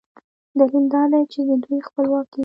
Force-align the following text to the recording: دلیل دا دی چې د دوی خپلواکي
دلیل 0.57 0.85
دا 0.93 1.01
دی 1.11 1.21
چې 1.31 1.39
د 1.49 1.51
دوی 1.63 1.79
خپلواکي 1.87 2.39